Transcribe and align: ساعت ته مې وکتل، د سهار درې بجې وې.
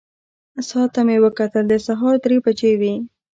ساعت 0.67 0.89
ته 0.95 1.01
مې 1.07 1.17
وکتل، 1.25 1.63
د 1.67 1.73
سهار 1.87 2.15
درې 2.25 2.37
بجې 2.45 2.71
وې. 2.79 2.93